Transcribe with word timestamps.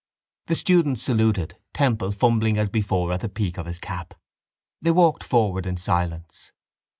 The 0.47 0.55
students 0.55 1.03
saluted, 1.03 1.57
Temple 1.75 2.09
fumbling 2.11 2.57
as 2.57 2.69
before 2.69 3.13
at 3.13 3.19
the 3.21 3.29
peak 3.29 3.59
of 3.59 3.67
his 3.67 3.77
cap. 3.77 4.15
They 4.81 4.89
walked 4.89 5.23
forward 5.23 5.67
in 5.67 5.77
silence. 5.77 6.51